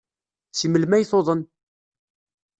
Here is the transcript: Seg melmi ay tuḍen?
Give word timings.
Seg 0.51 0.69
melmi 0.69 0.95
ay 0.95 1.05
tuḍen? 1.09 1.41